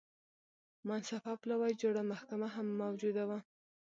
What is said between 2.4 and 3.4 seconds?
هم موجوده وه.